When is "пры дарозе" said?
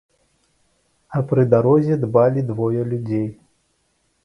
1.33-1.99